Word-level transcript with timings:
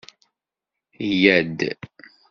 Yya-d! 1.07 1.57